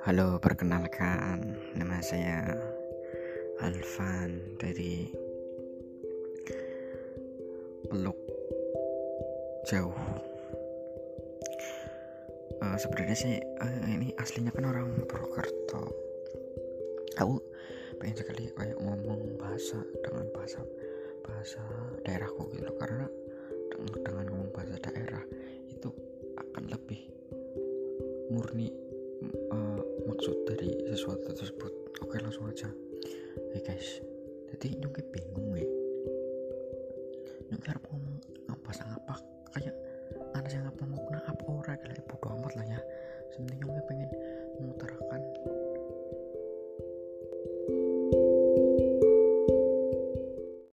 [0.00, 2.56] Halo, perkenalkan nama saya
[3.60, 5.12] Alvan dari
[7.84, 8.16] Peluk
[9.68, 9.92] Jauh.
[12.64, 15.92] Uh, Sebenarnya sih uh, ini aslinya kan orang Purwokerto.
[17.20, 17.36] Aku
[18.00, 20.64] pengen sekali kayak ngomong bahasa dengan bahasa
[21.20, 21.60] bahasa
[22.08, 23.04] daerahku gitu karena
[24.00, 25.20] dengan ngomong bahasa daerah
[25.68, 25.92] itu
[26.40, 27.04] akan lebih
[28.32, 28.79] murni
[30.20, 31.72] maksud dari sesuatu tersebut.
[32.04, 32.68] Oke langsung aja.
[33.56, 34.04] Hey guys.
[34.52, 35.64] Jadi nyungke bingung ya.
[37.48, 38.20] Nyungke harus ngomong
[38.52, 39.39] apa apa kayak